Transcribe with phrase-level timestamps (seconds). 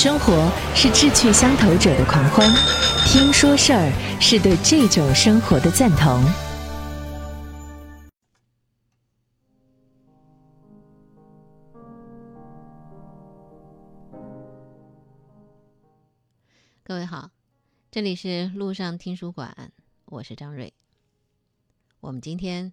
[0.00, 2.48] 生活是志趣相投者的狂欢，
[3.08, 6.22] 听说事儿是对这种生活的赞同。
[16.84, 17.32] 各位好，
[17.90, 19.72] 这里是路上听书馆，
[20.04, 20.72] 我是张瑞。
[21.98, 22.72] 我们今天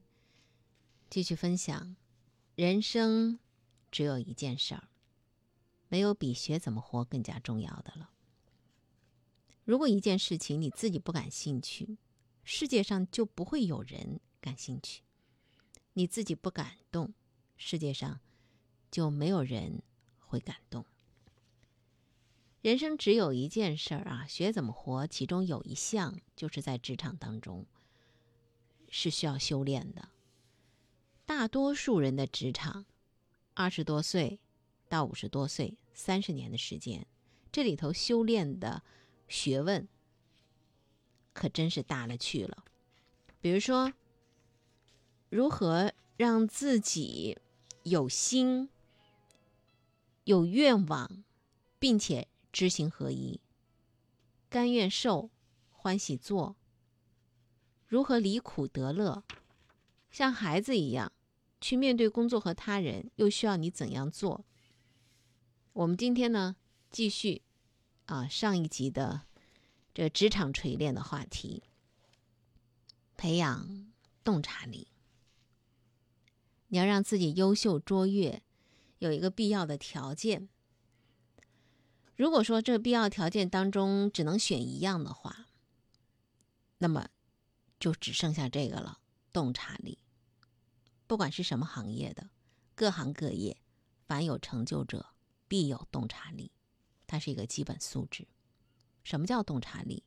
[1.09, 1.95] 继续分享，
[2.53, 3.39] 人生
[3.89, 4.83] 只有一件事儿。
[5.95, 8.09] 没有比学怎么活更加重要的了。
[9.63, 11.97] 如果一件事情你自己不感兴趣，
[12.43, 15.03] 世界上就不会有人感兴趣；
[15.93, 17.13] 你自己不感动，
[17.55, 18.19] 世界上
[18.91, 19.83] 就没有人
[20.19, 20.85] 会感动。
[22.61, 27.65] 人生只有一件事儿啊，学怎么活，其中有一项就是在职场当中
[28.89, 30.09] 是需要修炼的。
[31.25, 32.85] 大多数人的职场，
[33.53, 34.41] 二十多岁
[34.95, 35.77] 到五十多岁。
[35.93, 37.05] 三十年的时间，
[37.51, 38.81] 这里头修炼的
[39.27, 39.87] 学问
[41.33, 42.63] 可真是大了去了。
[43.41, 43.91] 比如说，
[45.29, 47.37] 如何让自己
[47.83, 48.69] 有心、
[50.23, 51.23] 有愿望，
[51.79, 53.39] 并且知行合一，
[54.49, 55.29] 甘愿受、
[55.71, 56.55] 欢喜做；
[57.85, 59.23] 如何离苦得乐，
[60.09, 61.11] 像孩子一样
[61.61, 64.45] 去面对工作和他人，又需要你怎样做？
[65.75, 66.55] 我们今天呢，
[66.89, 67.41] 继续
[68.05, 69.23] 啊上一集的
[69.93, 71.63] 这职场锤炼的话题，
[73.17, 73.91] 培养
[74.23, 74.87] 洞察力。
[76.67, 78.41] 你要让自己优秀卓越，
[78.99, 80.47] 有一个必要的条件。
[82.15, 85.47] 如果说这必要条件当中只能选一样的话，
[86.77, 87.09] 那么
[87.77, 88.99] 就只剩下这个了——
[89.33, 89.99] 洞察力。
[91.05, 92.29] 不管是什么行业的，
[92.75, 93.57] 各行各业，
[94.07, 95.07] 凡有成就者。
[95.47, 96.51] 必有洞察力，
[97.07, 98.27] 它是一个基本素质。
[99.03, 100.03] 什么叫洞察力？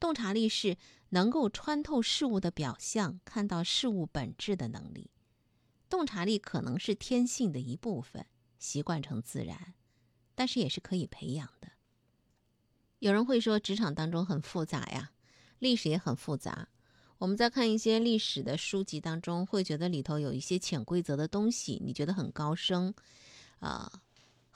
[0.00, 0.76] 洞察力是
[1.10, 5.10] 能够穿透事物的表象，看到事物本质的能力。
[5.88, 8.26] 洞察力可能是天性的一部分，
[8.58, 9.74] 习惯成自然，
[10.34, 11.72] 但是也是可以培养的。
[12.98, 15.12] 有人会说，职场当中很复杂呀，
[15.58, 16.68] 历史也很复杂。
[17.18, 22.94] 我们在看一些历史的书籍当中，会觉得里头有一些潜规则的东西，你觉得很高深，
[23.60, 24.02] 啊。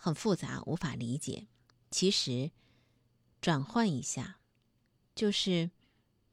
[0.05, 1.47] 很复杂，无法理解。
[1.89, 2.51] 其实，
[3.41, 4.41] 转换一下，
[5.15, 5.71] 就是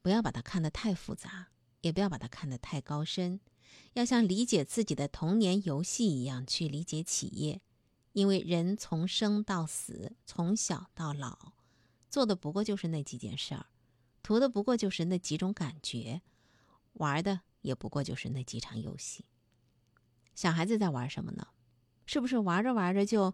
[0.02, 1.50] 不要把它看得太复杂，
[1.82, 3.38] 也不要把它看得太高深。
[3.92, 7.60] 要像理解自己的童年游戏一样去理解企业，
[8.12, 11.52] 因为人从生到死，从小到老，
[12.08, 13.66] 做的不过就是那几件事儿，
[14.20, 16.22] 图的不过就是那几种感觉，
[16.94, 19.26] 玩的也不过就是那几场游戏。
[20.34, 21.46] 小孩子在玩什么呢？
[22.04, 23.32] 是不是玩着玩着就？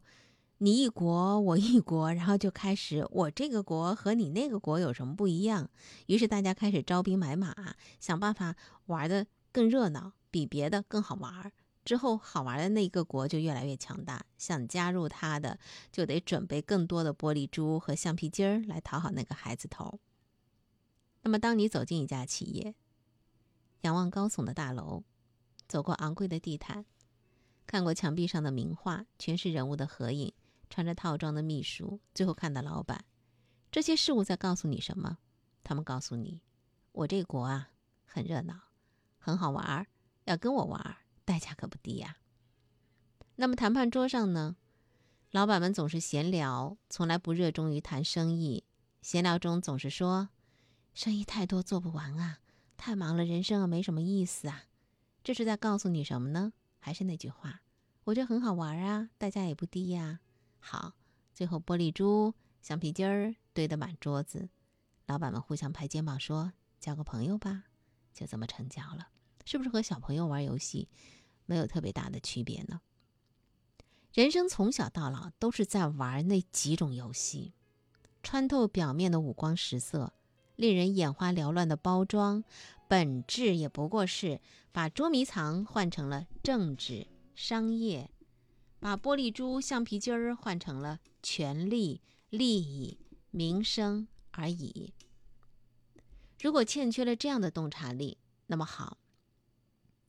[0.59, 5.69] 你一国我一国，然后就开始我这个国和你那个国有什么不一样？
[6.07, 7.55] 于是大家开始招兵买马，
[8.01, 8.57] 想办法
[8.87, 11.53] 玩的更热闹，比别的更好玩。
[11.85, 15.59] 之后好玩的那个国就越来越强大，想加入他的
[15.93, 20.01] 就得准备更多的玻璃珠和橡皮筋儿来讨好那个孩子头。
[21.21, 22.75] 那么，当你走进一家企业，
[23.83, 25.05] 仰望高耸的大楼，
[25.69, 26.87] 走过昂贵的地毯，
[27.67, 30.33] 看过墙壁上的名画，全是人物的合影。
[30.69, 33.05] 穿着套装的秘书，最后看到老板，
[33.71, 35.19] 这些事物在告诉你什么？
[35.63, 36.43] 他们告诉你，
[36.93, 37.71] 我这国啊
[38.05, 38.55] 很热闹，
[39.19, 39.87] 很好玩儿，
[40.25, 42.19] 要跟我玩儿，代价可不低呀。
[43.37, 44.57] 那么谈判桌上呢，
[45.31, 48.65] 老板们总是闲聊，从来不热衷于谈生意。
[49.03, 50.31] 闲聊中总是说，
[50.95, 52.39] 生意太多做不完啊，
[52.77, 54.65] 太忙了，人生啊没什么意思啊。
[55.23, 56.53] 这是在告诉你什么呢？
[56.79, 57.63] 还是那句话，
[58.05, 60.21] 我这很好玩啊，代价也不低呀。
[60.69, 60.95] 好，
[61.33, 64.49] 最后玻璃珠、橡皮筋儿堆得满桌子，
[65.07, 67.67] 老板们互相拍肩膀说：“交个朋友吧。”
[68.13, 69.07] 就这么成交了，
[69.45, 70.89] 是不是和小朋友玩游戏
[71.45, 72.81] 没有特别大的区别呢？
[74.13, 77.53] 人生从小到老都是在玩那几种游戏，
[78.25, 80.15] 穿透表面的五光十色、
[80.57, 82.43] 令人眼花缭乱的包装，
[82.89, 84.41] 本质也不过是
[84.73, 88.11] 把捉迷藏换成了政治、商业。
[88.79, 92.99] 把玻璃珠、橡皮筋儿换成了权力、利益、
[93.31, 94.93] 名声而已。
[96.41, 98.99] 如果欠缺了这样的洞察力，那么好，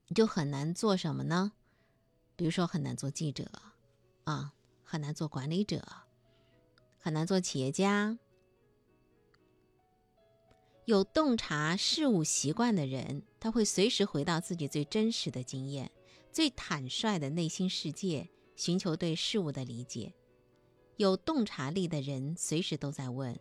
[0.08, 1.54] 你就很难做什么呢？
[2.36, 3.50] 比如说，很难做记者，
[4.26, 4.54] 啊，
[4.84, 5.84] 很难做管理者，
[7.00, 8.20] 很难做企业家。
[10.86, 15.92] 有洞察事物习惯的人，他会随时回到自己最真实的经验、
[16.32, 18.30] 最坦率的内心世界。
[18.58, 20.14] 寻求对事物的理解，
[20.96, 23.40] 有洞察力的人随时都在问：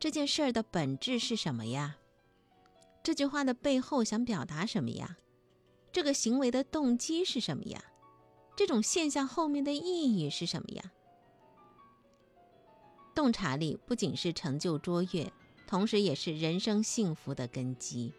[0.00, 1.98] 这件事儿的本质是什么呀？
[3.02, 5.18] 这句话的背后想表达什么呀？
[5.92, 7.84] 这个行为的动机是什么呀？
[8.56, 10.92] 这种现象后面的意义是什么呀？
[13.14, 15.30] 洞察力不仅是成就卓越，
[15.66, 18.14] 同时也是人生幸福的根基。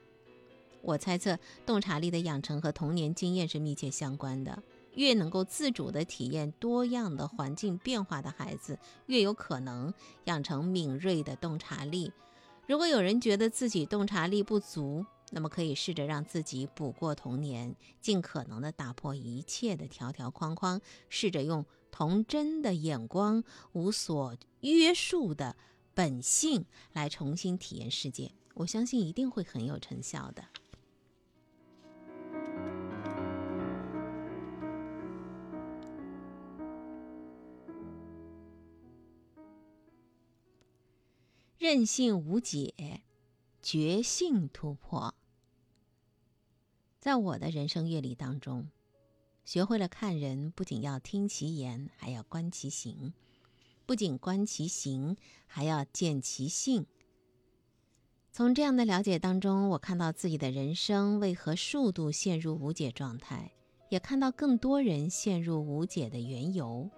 [0.83, 4.61] 我猜测，洞察力的养成和童年经验是密切相关的。
[4.95, 9.93] 越能够自主地体验多样的环境变化的孩子，越有可能
[10.25, 12.11] 养成敏锐的洞察力。
[12.67, 20.79] 如果有人觉得自己洞察力不足，那么可以试着让自己补过童年，尽可能地打破一切的条条框框，
[21.09, 23.43] 试着用童真的眼光、
[23.73, 25.55] 无所约束的
[25.93, 28.31] 本性来重新体验世界。
[28.53, 30.43] 我相信一定会很有成效的。
[41.63, 42.73] 任性无解，
[43.61, 45.15] 觉性突破。
[46.99, 48.67] 在我的人生阅历当中，
[49.45, 53.13] 学会了看人，不仅要听其言，还要观其行；
[53.85, 55.15] 不仅观其行，
[55.47, 56.85] 还要见其性。
[58.33, 63.53] 从这样的了解当中，我看到自己的人生为何数度陷入无解状态，
[63.87, 66.89] 也看到更多人陷入无解的缘由。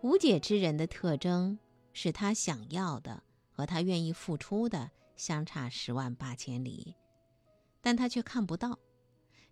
[0.00, 1.58] 无解之人的特征。
[1.92, 6.96] 是他想要的和他愿意付出的相差十万八千里，
[7.80, 8.78] 但他却看不到；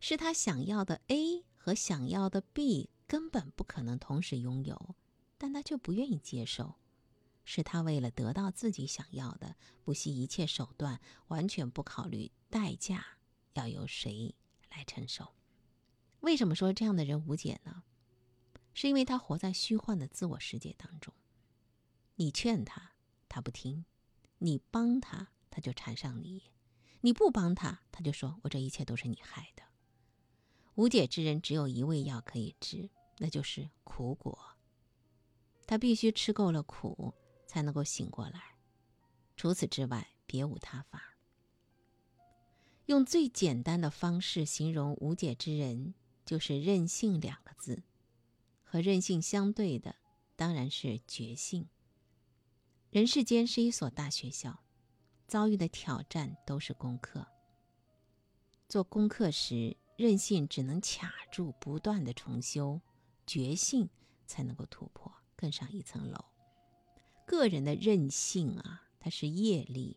[0.01, 4.95] 是他想要的 A 和想要的 B 根本不可能同时拥有，
[5.37, 6.77] 但他却不愿意接受；
[7.45, 13.05] 是他为了得到自己想要的，不惜一切手段，完全不考虑代价
[13.53, 14.35] 要由谁
[14.71, 15.35] 来承受。
[16.21, 17.83] 为什么说这样的人无解呢？
[18.73, 21.13] 是因为他活在虚幻的自我世界当中。
[22.21, 22.93] 你劝他，
[23.31, 23.87] 他不听；
[24.41, 26.43] 你帮他，他就缠上你；
[27.01, 29.63] 你不帮他，他就说我这一切都是你害的。
[30.75, 34.39] 无解之人只有一味药可以治，那就是苦果。
[35.67, 37.15] 他必须吃够了苦，
[37.47, 38.59] 才能够醒过来。
[39.35, 41.17] 除此之外，别无他法。
[42.85, 45.95] 用最简单的方式形容无解之人，
[46.27, 47.83] 就是“任性”两个字。
[48.63, 49.97] 和任性相对的，
[50.37, 51.71] 当然是觉性。
[52.91, 54.65] 人世间是一所大学校，
[55.29, 57.25] 遭遇的挑战都是功课。
[58.69, 62.81] 做功课时，任性只能卡住，不断的重修；
[63.29, 63.89] 觉性
[64.27, 66.25] 才能够突破，更上一层楼。
[67.25, 69.97] 个人的任性啊，它是业力；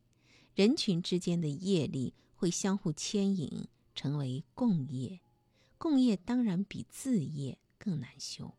[0.53, 5.19] 人群之间的业力会相互牵引，成为共业。
[5.79, 8.53] 共业当然比自业更难修。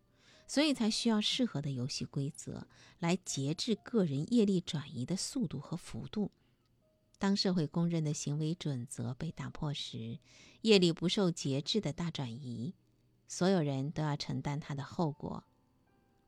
[0.46, 2.66] 所以才需要适合的游戏规则
[2.98, 6.30] 来节制个人业力转移的速度和幅度。
[7.18, 10.18] 当社会公认的行为准则被打破时，
[10.62, 12.74] 业力不受节制的大转移，
[13.26, 15.42] 所有人都要承担它的后果，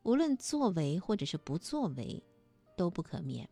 [0.03, 2.23] 无论作为或者是不作为，
[2.77, 3.49] 都不可免。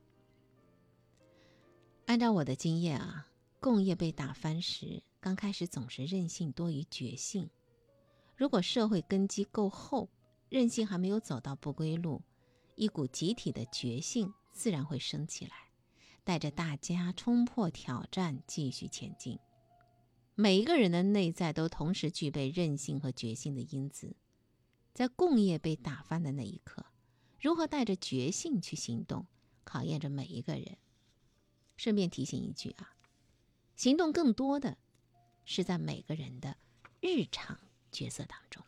[2.06, 3.26] 按照我的经验啊，
[3.60, 7.50] 共业被打翻时，刚开始总是任性多于觉性。
[8.36, 10.08] 如果社会根基够厚，
[10.54, 12.22] 韧性还没有走到不归路，
[12.76, 15.52] 一股集体的觉性自然会升起来，
[16.22, 19.36] 带着大家冲破挑战，继续前进。
[20.36, 24.14] 每一个人的内在都同时具备韧性和觉性的因子，
[24.92, 26.86] 在共业被打翻的那一刻，
[27.40, 29.26] 如何带着觉性去行动，
[29.64, 30.78] 考验着每一个人。
[31.76, 32.94] 顺便提醒一句啊，
[33.74, 34.78] 行动更多的
[35.44, 36.56] 是在每个人的
[37.00, 37.58] 日常
[37.90, 38.64] 角色当中。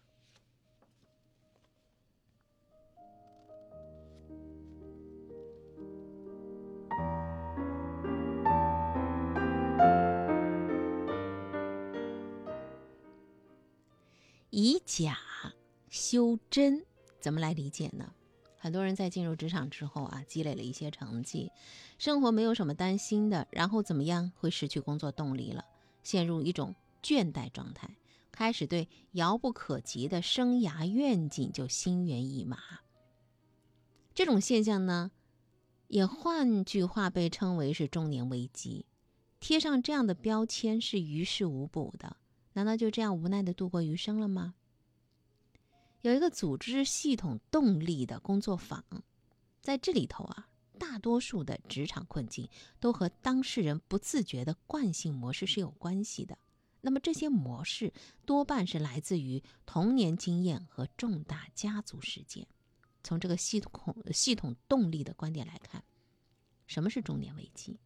[14.59, 15.19] 以假
[15.91, 16.83] 修真，
[17.21, 18.15] 怎么来理解呢？
[18.57, 21.53] 很多人在进入职场之后啊，积累了一些成绩，
[21.99, 24.33] 生活没有什么担心的，然后怎么样？
[24.35, 25.63] 会失去工作动力了，
[26.03, 27.99] 陷入一种倦怠状态，
[28.33, 32.57] 开始对遥不可及的生涯愿景就心猿意马。
[34.15, 35.11] 这种现象呢，
[35.89, 38.87] 也换句话被称为是中年危机。
[39.39, 42.17] 贴上这样的标签是于事无补的。
[42.57, 44.55] 难道就这样无奈的度过余生了吗？
[46.01, 48.83] 有一个组织系统动力的工作坊，
[49.61, 50.49] 在这里头啊，
[50.79, 52.49] 大多数的职场困境
[52.81, 56.39] 都和当事人不自觉的惯性模式是有关系的。
[56.81, 57.93] 那么这些模式
[58.25, 62.47] 多半是来自于童年经验和重大家族事件。
[63.03, 65.85] 从这个系统系统动力的观点来看，
[66.67, 67.79] 什么是中年危机？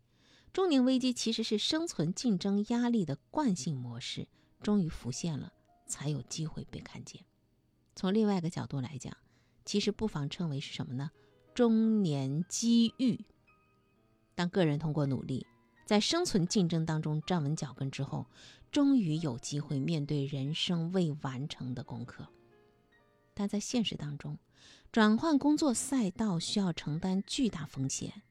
[0.53, 4.29] 中年危机其实是生存竞争压力的惯性模式
[4.63, 5.53] 终于浮现了，
[5.87, 7.25] 才有机会被看见。
[7.97, 9.17] 从另外一个角度来讲，
[9.65, 11.11] 其实不妨称为是什么呢？
[11.55, 13.25] 中年机遇。
[14.35, 15.47] 当个人通过努力，
[15.85, 18.27] 在生存竞争当中站稳脚跟之后，
[18.71, 22.27] 终于有机会面对人生未完成的功课。
[23.35, 24.39] 但在现实当中，
[24.93, 28.23] 转换工作赛道需要承担巨大风险。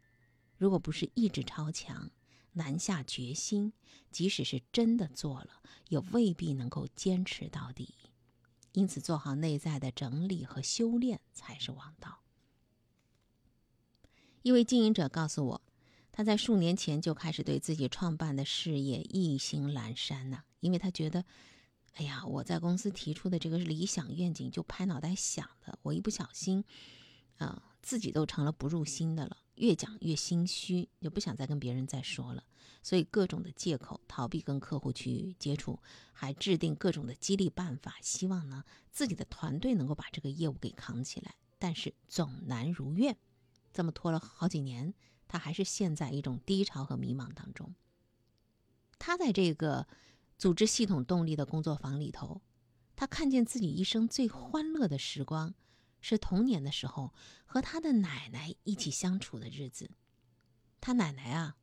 [0.58, 2.10] 如果不是意志超强、
[2.54, 3.74] 难下决心，
[4.12, 7.94] 即使是真的做了，也未必能够坚持到底。
[8.74, 12.20] 因此，做好内在的整理和修炼才是王道。
[14.42, 15.62] 一位经营者告诉我，
[16.12, 21.26] 他在数年前就开始对自己创办的事业意兴阑珊呢，因为他觉得。
[21.96, 26.64] 哎呀，我在公司提出的这个理想愿景就拍脑袋想的，我一不小心，
[27.38, 29.38] 啊，自己都成了不入心的了。
[29.56, 32.44] 越讲越心虚，就不想再跟别人再说了。
[32.82, 35.80] 所以各种的借口逃避跟客户去接触，
[36.14, 41.36] 还制定各种的激励办法，希望呢自己的团队能够把这个业务给扛起来。
[41.58, 43.18] 但是总难如愿，
[43.74, 44.94] 这么拖了好几年，
[45.28, 47.76] 他还是陷在一种低潮和迷茫当中。
[48.98, 49.88] 他在这个。
[50.38, 52.42] 组织系统动力的工作坊里头，
[52.96, 55.54] 他看见自己一生最欢乐的时光，
[56.02, 57.14] 是童年的时候
[57.46, 59.92] 和他的奶奶一起相处的日子。
[60.80, 61.58] 他奶奶啊，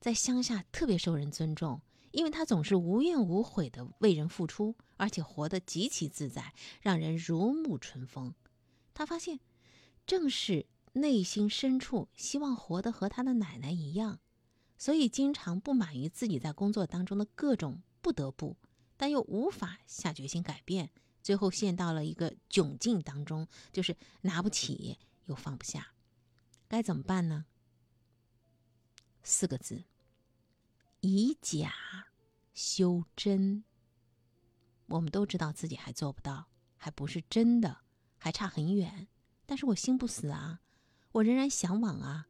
[0.00, 8.34] 在乡下特别受人尊重，因为他总是无怨无悔的为人付出，而且活得极其自在，让人如沐春风。
[8.94, 9.40] 他发现，
[10.06, 14.20] 正是内心深处希望活得和他的奶奶一样，
[14.78, 17.82] 所以经常不满于自己在工作当中的各种。
[18.00, 18.56] 不得不，
[18.96, 20.92] 但又无法下决心改变，
[21.26, 25.92] 最后陷到了一个窘境当中，就是拿不起又放不下，
[26.68, 27.46] 该怎么办呢？
[29.24, 29.86] 四个字：
[31.00, 31.74] 以假
[32.54, 33.64] 修真。
[34.86, 37.78] 我们都知道自己还做不到，还不是真的，
[38.18, 39.08] 还差很远。
[39.46, 40.60] 但是我心不死啊，
[41.10, 42.28] 我仍然向往啊，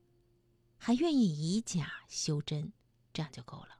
[0.78, 2.72] 还愿意以假修真，
[3.12, 3.78] 这样就够了。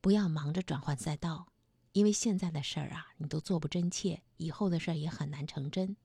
[0.00, 1.52] 不要忙着转换赛道，
[1.96, 5.96] 因为现在的事儿啊，你都做不真切，以后的事儿也很难成真。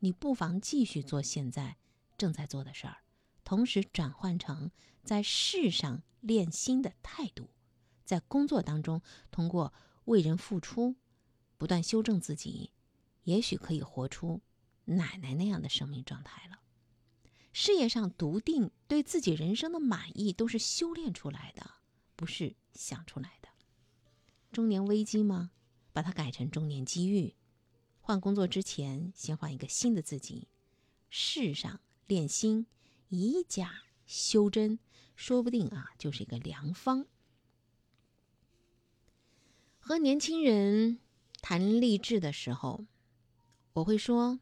[0.00, 1.76] 你不妨继续做现在
[2.18, 2.96] 正在做的事儿，
[3.44, 4.72] 同时转换成
[5.04, 7.50] 在世上练心的态度，
[8.04, 9.00] 在工作当中
[9.30, 9.72] 通过
[10.06, 10.96] 为人付出，
[11.56, 12.72] 不断修正自己，
[13.22, 14.40] 也许可以活出
[14.86, 16.58] 奶奶那样的生命状态了。
[17.52, 21.74] 事业上笃定，对自己人生的满意，都是修炼出来的，
[22.16, 23.48] 不是想出来的。
[24.52, 25.50] 中年危机吗？
[25.92, 27.34] 把它改成中年机遇。
[28.00, 30.48] 换工作之前，先换一个新的自己。
[31.10, 32.66] 世上练心，
[33.08, 34.78] 以假修真，
[35.14, 37.06] 说不定啊，就是一个良方。
[39.78, 40.98] 和年轻人
[41.40, 42.86] 谈励志的时候，
[43.74, 44.40] 我会说，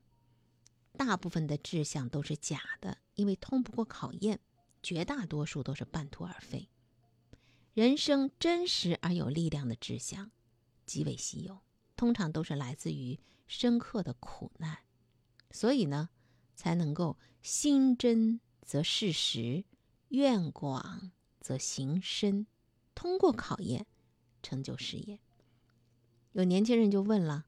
[0.92, 4.40] 大部分的志向都是假的，因为通不过考验，
[4.82, 6.68] 绝大多数都是半途而废。
[7.74, 10.30] 人生真实而有力量的志向，
[10.86, 11.58] 极为稀有，
[11.96, 14.78] 通常都是来自于深刻的苦难，
[15.50, 16.10] 所以呢，
[16.54, 19.64] 才能够心真则事实，
[20.10, 22.46] 愿广则行深，
[22.94, 23.84] 通过考验，
[24.40, 25.18] 成就事业。
[26.30, 27.46] 有年轻人就问了：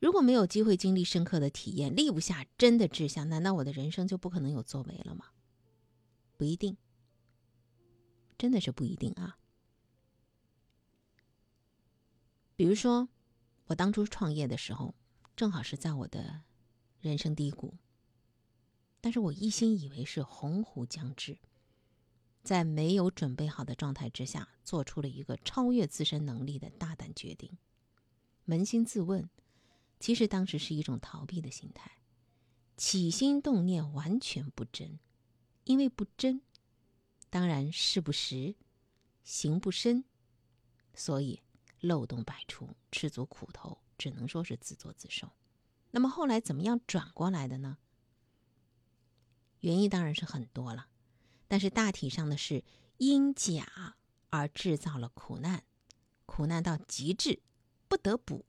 [0.00, 5.26] 如果没有机会经历深刻的体验，立不下真的志向，难道我的人生就不可能有作为了吗？
[6.38, 6.78] 不一定。
[8.36, 9.38] 真的是不一定啊。
[12.56, 13.08] 比如说，
[13.66, 14.94] 我当初创业的时候，
[15.34, 16.42] 正好是在我的
[17.00, 17.74] 人生低谷，
[19.00, 21.38] 但是我一心以为是鸿鹄将至，
[22.42, 27.58] 在没有准备好的状态之下，做出了一个超越自身能力的大胆决定。
[28.46, 29.28] 扪心自问，
[29.98, 31.98] 其实当时是一种逃避的心态，
[32.76, 35.00] 起心动念完全不真，
[35.64, 36.42] 因为不真。
[37.34, 38.54] 当然事不实，
[39.24, 40.04] 行不深，
[40.94, 41.42] 所以
[41.80, 45.28] 漏洞百出，吃足苦头，只能说是自作自受。
[45.90, 47.78] 那么后来怎么样转过来的呢？
[49.58, 50.86] 原因当然是很多了，
[51.48, 52.62] 但是大体上的是
[52.98, 53.96] 因假
[54.30, 55.64] 而制造了苦难，
[56.26, 57.42] 苦难到极致，
[57.88, 58.44] 不得不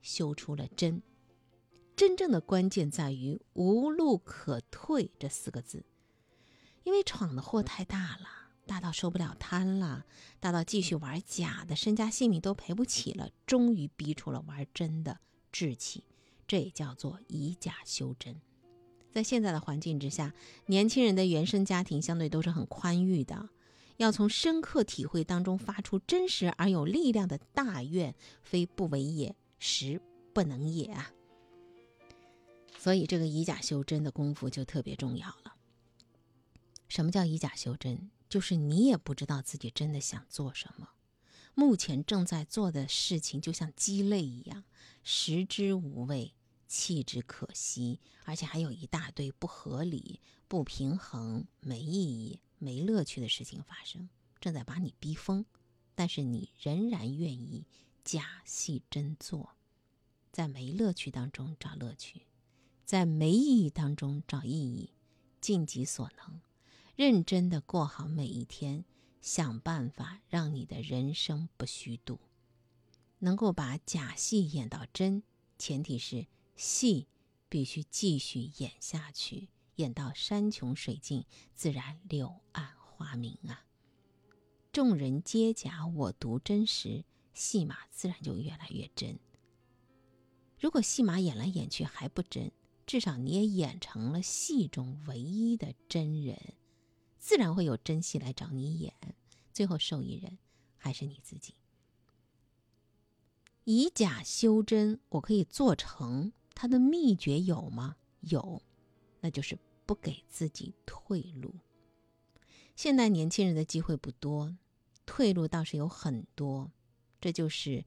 [0.00, 1.02] 修出了真。
[1.96, 5.84] 真正的关键在于“无路可退”这四个字。
[6.88, 8.26] 因为闯的祸太大了，
[8.66, 10.06] 大到收不了摊了，
[10.40, 13.28] 大到继续玩假的，身家性命都赔不起了。
[13.44, 15.20] 终于逼出了玩真的
[15.52, 16.02] 志气，
[16.46, 18.40] 这也叫做以假修真。
[19.12, 20.32] 在现在的环境之下，
[20.64, 23.50] 年轻人的原生家庭相对都是很宽裕的，
[23.98, 30.00] 要从深刻体会当中发出真实而有力量的大愿，非不为也，实
[30.32, 31.10] 不能也啊。
[32.78, 35.56] 所以，这个以假修真的功夫就特别重要了。
[36.88, 38.10] 什么叫以假修真？
[38.28, 40.90] 就是你也不知道自己真的想做什么，
[41.54, 44.64] 目前正在做的事情就像鸡肋一样，
[45.02, 46.34] 食之无味。
[46.70, 55.46] 弃之可惜，而且还有一大堆不合理、不平衡、没意义、没乐趣的事情发生，正在把你逼疯。
[55.94, 57.64] 但是你仍然愿意
[58.04, 59.56] 假戏真做，
[60.30, 62.26] 在没乐趣当中找乐趣，
[62.84, 64.90] 在没意义当中找意义，
[65.40, 66.38] 尽己所能，
[66.98, 68.84] 认真的过好每一天，
[69.20, 72.18] 想办法让你的人生不虚度，
[73.20, 75.22] 能够把假戏演到真，
[75.56, 76.26] 前提是。
[76.56, 77.06] 戏
[77.48, 81.24] 必须继续演下去，演到山穷水尽，
[81.54, 83.64] 自然柳暗花明啊！
[84.72, 89.16] 众人皆假，我独真时，戏码自然就越来越真。
[90.58, 92.50] 如果戏码演来演去还不真，
[92.84, 96.54] 至少你也演成了戏中唯一的真人，
[97.28, 98.90] 自然会有真戏来找你演，
[99.52, 100.38] 最后受益人
[100.78, 101.54] 还是你自己。
[103.64, 106.32] 以假修真，我可以做成。
[106.54, 107.96] 它的秘诀有吗？
[108.20, 108.62] 有，
[109.20, 111.54] 那就是不给自己退路。
[112.74, 114.56] 现代年轻人的机会不多，
[115.04, 116.72] 退路倒是有很多，
[117.20, 117.84] 这就是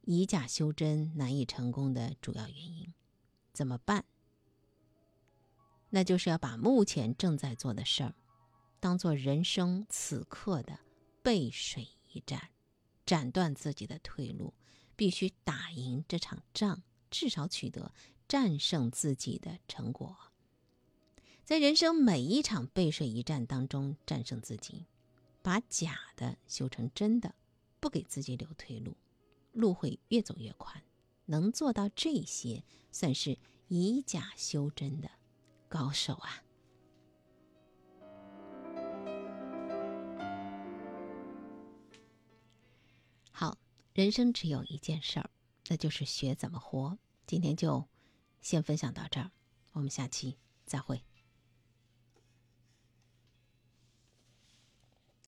[0.00, 2.92] 以假修真难以成功的主要原因。
[3.52, 4.04] 怎么办？
[5.90, 8.16] 那就是要把目前正在做的事儿，
[8.82, 10.80] 当做人生此刻的
[11.22, 12.50] 背水一战，
[13.06, 14.54] 斩断自己的退路，
[14.96, 16.82] 必须打赢这场仗。
[17.08, 17.92] 至少取得
[18.26, 20.16] 战胜自己的成果，
[21.44, 24.86] 在人生每一场背水一战当中战胜自己，
[25.42, 27.36] 把假的修成真的，
[27.78, 28.96] 不给自己留退路，
[29.52, 30.82] 路会越走越宽。
[31.26, 35.08] 能做到这些，算是以假修真的
[35.68, 36.41] 高手啊！
[43.94, 45.30] 人生只有一件事儿。
[45.68, 46.98] 那就是学怎么活。
[47.26, 47.88] 今天就
[48.40, 49.30] 先分享到这儿，
[49.72, 51.04] 我们下期再会。